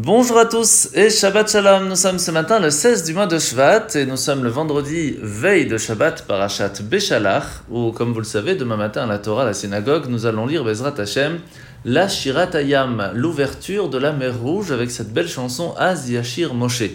Bonjour 0.00 0.38
à 0.38 0.44
tous 0.46 0.90
et 0.94 1.10
Shabbat 1.10 1.50
Shalom. 1.50 1.88
Nous 1.88 1.96
sommes 1.96 2.20
ce 2.20 2.30
matin 2.30 2.60
le 2.60 2.70
16 2.70 3.02
du 3.02 3.14
mois 3.14 3.26
de 3.26 3.36
Shvat 3.36 3.88
et 3.96 4.06
nous 4.06 4.16
sommes 4.16 4.44
le 4.44 4.48
vendredi 4.48 5.16
veille 5.20 5.66
de 5.66 5.76
Shabbat 5.76 6.24
Parashat 6.24 6.74
Beshalach 6.84 7.42
où, 7.68 7.90
comme 7.90 8.12
vous 8.12 8.20
le 8.20 8.24
savez, 8.24 8.54
demain 8.54 8.76
matin 8.76 9.02
à 9.02 9.06
la 9.06 9.18
Torah, 9.18 9.42
à 9.42 9.46
la 9.46 9.54
synagogue, 9.54 10.04
nous 10.08 10.24
allons 10.24 10.46
lire 10.46 10.62
Bezrat 10.62 10.94
Hashem 10.98 11.40
la 11.84 12.06
Shirat 12.06 12.54
Hayam, 12.54 13.10
l'ouverture 13.12 13.88
de 13.88 13.98
la 13.98 14.12
mer 14.12 14.38
Rouge 14.40 14.70
avec 14.70 14.92
cette 14.92 15.12
belle 15.12 15.28
chanson 15.28 15.74
Az 15.76 16.08
Yashir 16.08 16.54
Moshe. 16.54 16.90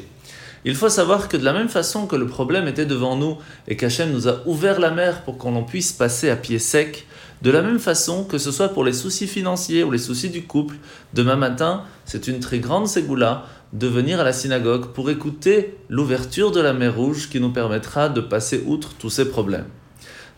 Il 0.65 0.75
faut 0.75 0.89
savoir 0.89 1.27
que 1.27 1.35
de 1.35 1.43
la 1.43 1.51
même 1.51 1.67
façon 1.67 2.07
que 2.07 2.15
le 2.15 2.25
problème 2.25 2.67
était 2.67 2.85
devant 2.85 3.17
nous 3.17 3.37
et 3.67 3.75
qu'Hachem 3.75 4.11
nous 4.11 4.29
a 4.29 4.41
ouvert 4.45 4.79
la 4.79 4.91
mer 4.91 5.23
pour 5.23 5.37
qu'on 5.37 5.63
puisse 5.63 5.91
passer 5.91 6.29
à 6.29 6.37
pied 6.37 6.57
sec, 6.57 7.05
de 7.41 7.51
la 7.51 7.61
même 7.61 7.79
façon 7.79 8.23
que 8.23 8.37
ce 8.37 8.51
soit 8.51 8.69
pour 8.69 8.85
les 8.85 8.93
soucis 8.93 9.27
financiers 9.27 9.83
ou 9.83 9.91
les 9.91 9.97
soucis 9.97 10.29
du 10.29 10.43
couple, 10.43 10.75
demain 11.13 11.35
matin, 11.35 11.83
c'est 12.05 12.27
une 12.27 12.39
très 12.39 12.59
grande 12.59 12.87
ségoula 12.87 13.45
de 13.73 13.87
venir 13.87 14.21
à 14.21 14.23
la 14.23 14.31
synagogue 14.31 14.93
pour 14.93 15.09
écouter 15.09 15.77
l'ouverture 15.89 16.51
de 16.51 16.61
la 16.61 16.71
mer 16.71 16.95
Rouge 16.95 17.29
qui 17.29 17.41
nous 17.41 17.51
permettra 17.51 18.07
de 18.07 18.21
passer 18.21 18.63
outre 18.65 18.93
tous 18.97 19.09
ces 19.09 19.27
problèmes. 19.27 19.65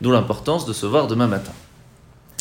D'où 0.01 0.09
l'importance 0.09 0.65
de 0.65 0.73
se 0.73 0.87
voir 0.87 1.07
demain 1.07 1.27
matin. 1.27 1.53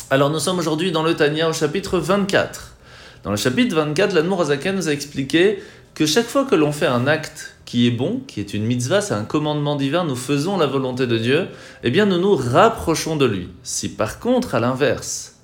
Alors 0.09 0.29
nous 0.29 0.39
sommes 0.39 0.57
aujourd'hui 0.57 0.91
dans 0.91 1.03
le 1.03 1.15
Tania 1.15 1.47
au 1.47 1.53
chapitre 1.53 1.99
24. 1.99 2.75
Dans 3.23 3.31
le 3.31 3.37
chapitre 3.37 3.75
24, 3.75 4.13
l'Admour 4.13 4.41
Azaken 4.41 4.75
nous 4.75 4.89
a 4.89 4.91
expliqué 4.91 5.61
que 5.93 6.05
chaque 6.05 6.27
fois 6.27 6.45
que 6.45 6.55
l'on 6.55 6.71
fait 6.71 6.85
un 6.87 7.07
acte 7.07 7.54
qui 7.65 7.87
est 7.87 7.91
bon, 7.91 8.21
qui 8.27 8.39
est 8.39 8.53
une 8.53 8.63
mitzvah, 8.63 9.01
c'est 9.01 9.13
un 9.13 9.25
commandement 9.25 9.75
divin, 9.75 10.03
nous 10.05 10.15
faisons 10.15 10.57
la 10.57 10.67
volonté 10.67 11.07
de 11.07 11.17
Dieu, 11.17 11.47
eh 11.83 11.91
bien 11.91 12.05
nous 12.05 12.19
nous 12.19 12.35
rapprochons 12.35 13.15
de 13.15 13.25
lui. 13.25 13.49
Si 13.63 13.89
par 13.89 14.19
contre, 14.19 14.55
à 14.55 14.59
l'inverse, 14.59 15.39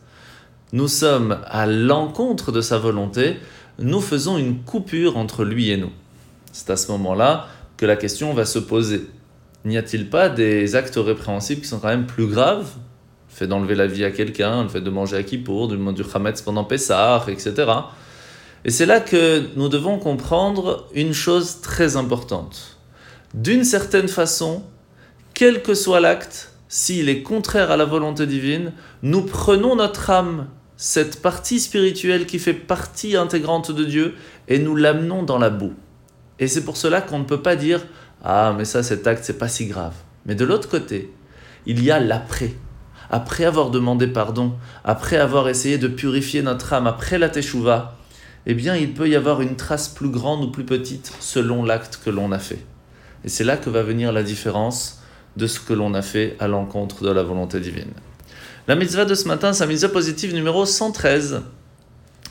nous 0.71 0.87
sommes 0.87 1.39
à 1.47 1.65
l'encontre 1.65 2.51
de 2.51 2.61
sa 2.61 2.77
volonté, 2.77 3.37
nous 3.79 4.01
faisons 4.01 4.37
une 4.37 4.59
coupure 4.59 5.17
entre 5.17 5.43
lui 5.43 5.71
et 5.71 5.77
nous. 5.77 5.91
C'est 6.51 6.69
à 6.69 6.77
ce 6.77 6.91
moment-là 6.91 7.47
que 7.77 7.85
la 7.85 7.95
question 7.95 8.33
va 8.33 8.45
se 8.45 8.59
poser. 8.59 9.07
N'y 9.65 9.77
a-t-il 9.77 10.09
pas 10.09 10.29
des 10.29 10.75
actes 10.75 10.97
répréhensibles 10.97 11.61
qui 11.61 11.67
sont 11.67 11.79
quand 11.79 11.87
même 11.87 12.05
plus 12.05 12.27
graves? 12.27 12.69
Le 13.29 13.35
fait 13.35 13.47
d'enlever 13.47 13.75
la 13.75 13.87
vie 13.87 14.03
à 14.03 14.11
quelqu'un, 14.11 14.63
le 14.63 14.69
fait 14.69 14.81
de 14.81 14.89
manger 14.89 15.17
à 15.17 15.23
Kippour, 15.23 15.67
du 15.67 15.77
du 15.93 16.03
Hametz 16.13 16.41
pendant 16.41 16.63
Pessah, 16.63 17.25
etc. 17.27 17.53
Et 18.63 18.69
c'est 18.69 18.85
là 18.85 18.99
que 18.99 19.43
nous 19.55 19.69
devons 19.69 19.97
comprendre 19.97 20.87
une 20.93 21.13
chose 21.13 21.61
très 21.61 21.95
importante. 21.95 22.77
D'une 23.33 23.63
certaine 23.63 24.07
façon, 24.07 24.63
quel 25.33 25.63
que 25.63 25.73
soit 25.73 25.99
l'acte, 25.99 26.53
s'il 26.67 27.09
est 27.09 27.23
contraire 27.23 27.71
à 27.71 27.77
la 27.77 27.85
volonté 27.85 28.27
divine, 28.27 28.73
nous 29.01 29.23
prenons 29.23 29.75
notre 29.75 30.09
âme, 30.09 30.47
cette 30.77 31.21
partie 31.21 31.59
spirituelle 31.59 32.25
qui 32.25 32.39
fait 32.39 32.53
partie 32.53 33.15
intégrante 33.15 33.71
de 33.71 33.83
Dieu, 33.83 34.15
et 34.47 34.59
nous 34.59 34.75
l'amenons 34.75 35.23
dans 35.23 35.37
la 35.37 35.49
boue. 35.49 35.73
Et 36.39 36.47
c'est 36.47 36.63
pour 36.63 36.77
cela 36.77 37.01
qu'on 37.01 37.19
ne 37.19 37.23
peut 37.23 37.41
pas 37.41 37.55
dire 37.55 37.81
Ah, 38.23 38.53
mais 38.57 38.65
ça, 38.65 38.83
cet 38.83 39.07
acte, 39.07 39.23
c'est 39.23 39.37
pas 39.37 39.47
si 39.47 39.65
grave. 39.65 39.93
Mais 40.25 40.35
de 40.35 40.45
l'autre 40.45 40.69
côté, 40.69 41.11
il 41.65 41.83
y 41.83 41.91
a 41.91 41.99
l'après. 41.99 42.53
Après 43.09 43.43
avoir 43.45 43.71
demandé 43.71 44.07
pardon, 44.07 44.53
après 44.83 45.17
avoir 45.17 45.49
essayé 45.49 45.77
de 45.77 45.87
purifier 45.87 46.41
notre 46.41 46.73
âme, 46.73 46.87
après 46.87 47.17
la 47.17 47.29
teshuva, 47.29 47.97
eh 48.45 48.53
bien, 48.53 48.75
il 48.75 48.93
peut 48.93 49.07
y 49.07 49.15
avoir 49.15 49.41
une 49.41 49.55
trace 49.55 49.87
plus 49.87 50.09
grande 50.09 50.43
ou 50.43 50.51
plus 50.51 50.65
petite 50.65 51.13
selon 51.19 51.63
l'acte 51.63 51.99
que 52.03 52.09
l'on 52.09 52.31
a 52.31 52.39
fait. 52.39 52.59
Et 53.23 53.29
c'est 53.29 53.43
là 53.43 53.57
que 53.57 53.69
va 53.69 53.83
venir 53.83 54.11
la 54.11 54.23
différence 54.23 54.99
de 55.37 55.47
ce 55.47 55.59
que 55.59 55.73
l'on 55.73 55.93
a 55.93 56.01
fait 56.01 56.35
à 56.39 56.47
l'encontre 56.47 57.03
de 57.03 57.11
la 57.11 57.23
volonté 57.23 57.59
divine. 57.59 57.91
La 58.67 58.75
mitzvah 58.75 59.05
de 59.05 59.15
ce 59.15 59.27
matin, 59.27 59.53
c'est 59.53 59.63
la 59.63 59.67
mitzvah 59.67 59.89
positive 59.89 60.33
numéro 60.33 60.65
113. 60.65 61.41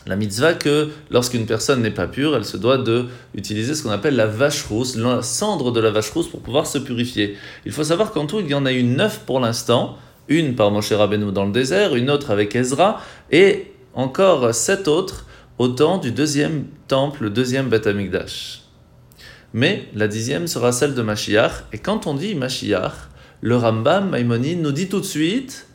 La 0.06 0.16
mitzvah 0.16 0.54
que 0.54 0.88
lorsqu'une 1.10 1.46
personne 1.46 1.82
n'est 1.82 1.90
pas 1.90 2.06
pure, 2.06 2.34
elle 2.34 2.44
se 2.44 2.56
doit 2.56 2.78
de 2.78 3.06
utiliser 3.34 3.74
ce 3.74 3.82
qu'on 3.82 3.90
appelle 3.90 4.16
la 4.16 4.26
vache 4.26 4.64
rousse, 4.64 4.96
la 4.96 5.22
cendre 5.22 5.72
de 5.72 5.80
la 5.80 5.90
vache 5.90 6.10
rousse 6.10 6.28
pour 6.28 6.40
pouvoir 6.40 6.66
se 6.66 6.78
purifier. 6.78 7.36
Il 7.66 7.72
faut 7.72 7.84
savoir 7.84 8.10
qu'en 8.10 8.26
tout, 8.26 8.40
il 8.40 8.48
y 8.48 8.54
en 8.54 8.64
a 8.64 8.72
eu 8.72 8.82
neuf 8.82 9.20
pour 9.26 9.40
l'instant, 9.40 9.98
une 10.28 10.54
par 10.54 10.70
Moshe 10.70 10.92
Rabbeinu 10.92 11.32
dans 11.32 11.44
le 11.44 11.52
désert, 11.52 11.94
une 11.94 12.10
autre 12.10 12.30
avec 12.30 12.56
Ezra, 12.56 13.00
et 13.30 13.72
encore 13.94 14.54
sept 14.54 14.88
autres 14.88 15.26
au 15.60 15.68
temps 15.68 15.98
du 15.98 16.10
deuxième 16.10 16.64
temple, 16.88 17.24
le 17.24 17.28
deuxième 17.28 17.68
Beth 17.68 17.86
Amikdash. 17.86 18.62
Mais 19.52 19.90
la 19.94 20.08
dixième 20.08 20.46
sera 20.46 20.72
celle 20.72 20.94
de 20.94 21.02
Mashiach, 21.02 21.64
et 21.74 21.76
quand 21.76 22.06
on 22.06 22.14
dit 22.14 22.34
Mashiach, 22.34 22.94
le 23.42 23.56
Rambam 23.56 24.08
Maïmonide 24.08 24.62
nous 24.62 24.72
dit 24.72 24.88
tout 24.88 25.00
de 25.00 25.04
suite 25.04 25.66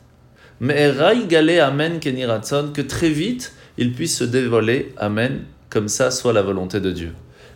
mais 0.58 0.92
Gale 1.28 1.60
Amen 1.60 2.00
Keniratson, 2.00 2.72
que 2.74 2.80
très 2.80 3.10
vite 3.10 3.54
il 3.78 3.92
puisse 3.92 4.18
se 4.18 4.24
dévoiler, 4.24 4.92
Amen, 4.96 5.44
comme 5.70 5.86
ça 5.86 6.10
soit 6.10 6.32
la 6.32 6.42
volonté 6.42 6.80
de 6.80 6.90
Dieu. 6.90 7.12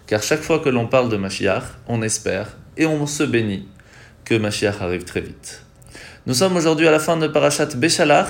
Car 0.07 0.23
chaque 0.23 0.43
fois 0.43 0.61
que 0.61 0.69
l'on 0.69 0.87
parle 0.87 1.09
de 1.09 1.17
Mashiach, 1.17 1.65
on 1.89 2.01
espère 2.01 2.57
et 2.77 2.87
on 2.87 3.09
se 3.09 3.25
bénit 3.25 3.67
que 4.25 4.37
Mashiach 4.37 4.81
arrive 4.81 5.03
très 5.03 5.21
vite. 5.21 5.65
Nous 6.27 6.35
sommes 6.35 6.55
aujourd'hui 6.55 6.87
à 6.87 6.93
la 6.93 7.01
fin 7.01 7.17
de 7.17 7.27
Parashat 7.27 7.75
Beshalach, 7.75 8.29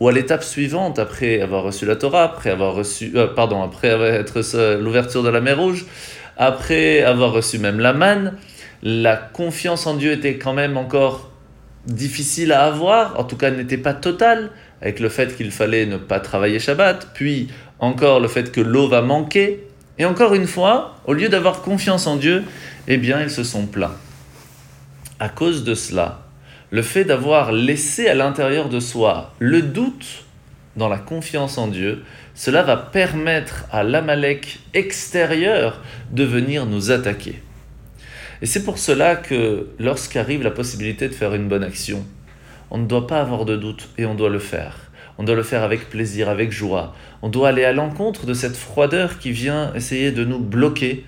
ou 0.00 0.08
à 0.08 0.12
l'étape 0.12 0.42
suivante, 0.42 0.98
après 0.98 1.42
avoir 1.42 1.62
reçu 1.62 1.84
la 1.84 1.94
Torah, 1.94 2.24
après 2.24 2.50
avoir 2.50 2.74
reçu, 2.74 3.12
euh, 3.14 3.26
pardon, 3.26 3.62
après 3.62 3.90
avoir 3.90 4.08
être 4.08 4.40
l'ouverture 4.78 5.22
de 5.22 5.28
la 5.28 5.42
mer 5.42 5.58
Rouge, 5.58 5.84
après 6.38 7.02
avoir 7.02 7.32
reçu 7.32 7.58
même 7.58 7.78
la 7.78 7.92
manne, 7.92 8.34
la 8.82 9.16
confiance 9.16 9.86
en 9.86 9.94
Dieu 9.94 10.12
était 10.12 10.38
quand 10.38 10.54
même 10.54 10.78
encore 10.78 11.30
difficile 11.86 12.52
à 12.52 12.64
avoir, 12.64 13.20
en 13.20 13.24
tout 13.24 13.36
cas 13.36 13.50
n'était 13.50 13.76
pas 13.76 13.92
totale, 13.92 14.50
avec 14.80 15.00
le 15.00 15.10
fait 15.10 15.36
qu'il 15.36 15.50
fallait 15.50 15.84
ne 15.84 15.98
pas 15.98 16.18
travailler 16.18 16.58
Shabbat, 16.58 17.08
puis 17.12 17.48
encore 17.78 18.20
le 18.20 18.28
fait 18.28 18.50
que 18.50 18.60
l'eau 18.62 18.88
va 18.88 19.02
manquer, 19.02 19.66
et 19.98 20.06
encore 20.06 20.34
une 20.34 20.46
fois, 20.46 20.96
au 21.04 21.12
lieu 21.12 21.28
d'avoir 21.28 21.60
confiance 21.60 22.06
en 22.06 22.16
Dieu, 22.16 22.42
eh 22.88 22.96
bien 22.96 23.20
ils 23.20 23.30
se 23.30 23.44
sont 23.44 23.66
plaints. 23.66 23.96
À 25.18 25.28
cause 25.28 25.62
de 25.64 25.74
cela, 25.74 26.22
le 26.70 26.82
fait 26.82 27.04
d'avoir 27.04 27.52
laissé 27.52 28.08
à 28.08 28.14
l'intérieur 28.14 28.68
de 28.68 28.80
soi 28.80 29.34
le 29.38 29.62
doute 29.62 30.24
dans 30.76 30.88
la 30.88 30.98
confiance 30.98 31.58
en 31.58 31.66
Dieu, 31.66 32.04
cela 32.34 32.62
va 32.62 32.76
permettre 32.76 33.64
à 33.72 33.82
l'Amalek 33.82 34.60
extérieur 34.72 35.82
de 36.12 36.24
venir 36.24 36.66
nous 36.66 36.90
attaquer. 36.90 37.42
Et 38.40 38.46
c'est 38.46 38.64
pour 38.64 38.78
cela 38.78 39.16
que 39.16 39.68
lorsqu'arrive 39.78 40.42
la 40.42 40.50
possibilité 40.50 41.08
de 41.08 41.14
faire 41.14 41.34
une 41.34 41.48
bonne 41.48 41.64
action, 41.64 42.04
on 42.70 42.78
ne 42.78 42.86
doit 42.86 43.06
pas 43.06 43.20
avoir 43.20 43.44
de 43.44 43.56
doute 43.56 43.88
et 43.98 44.06
on 44.06 44.14
doit 44.14 44.30
le 44.30 44.38
faire. 44.38 44.90
On 45.18 45.24
doit 45.24 45.34
le 45.34 45.42
faire 45.42 45.64
avec 45.64 45.90
plaisir, 45.90 46.30
avec 46.30 46.50
joie. 46.50 46.94
On 47.20 47.28
doit 47.28 47.48
aller 47.48 47.64
à 47.64 47.72
l'encontre 47.72 48.24
de 48.24 48.32
cette 48.32 48.56
froideur 48.56 49.18
qui 49.18 49.32
vient 49.32 49.74
essayer 49.74 50.12
de 50.12 50.24
nous 50.24 50.38
bloquer 50.38 51.04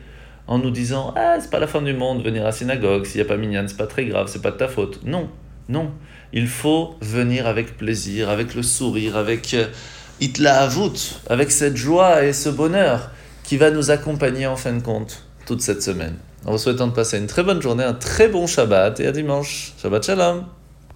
en 0.46 0.58
nous 0.58 0.70
disant 0.70 1.14
Ah, 1.16 1.36
c'est 1.40 1.50
pas 1.50 1.60
la 1.60 1.66
fin 1.66 1.80
du 1.80 1.94
monde, 1.94 2.22
venir 2.22 2.42
à 2.42 2.46
la 2.46 2.52
synagogue, 2.52 3.06
s'il 3.06 3.22
n'y 3.22 3.26
a 3.26 3.28
pas 3.28 3.38
minyan, 3.38 3.64
c'est 3.66 3.78
pas 3.78 3.86
très 3.86 4.04
grave, 4.04 4.26
c'est 4.28 4.42
pas 4.42 4.50
de 4.50 4.58
ta 4.58 4.68
faute. 4.68 5.00
Non, 5.06 5.30
non, 5.68 5.90
il 6.32 6.48
faut 6.48 6.96
venir 7.00 7.46
avec 7.46 7.76
plaisir, 7.76 8.30
avec 8.30 8.54
le 8.54 8.62
sourire, 8.62 9.16
avec 9.16 9.54
euh, 9.54 9.66
Itlahavut, 10.20 11.20
avec 11.28 11.50
cette 11.50 11.76
joie 11.76 12.24
et 12.24 12.32
ce 12.32 12.48
bonheur 12.48 13.10
qui 13.44 13.56
va 13.56 13.70
nous 13.70 13.90
accompagner 13.90 14.46
en 14.46 14.56
fin 14.56 14.72
de 14.72 14.82
compte 14.82 15.26
toute 15.46 15.60
cette 15.60 15.82
semaine. 15.82 16.16
En 16.44 16.52
vous 16.52 16.58
souhaitant 16.58 16.88
de 16.88 16.92
passer 16.92 17.18
une 17.18 17.26
très 17.26 17.42
bonne 17.42 17.62
journée, 17.62 17.84
un 17.84 17.94
très 17.94 18.28
bon 18.28 18.46
Shabbat 18.46 19.00
et 19.00 19.06
à 19.06 19.12
dimanche. 19.12 19.74
Shabbat 19.80 20.04
Shalom 20.04 20.44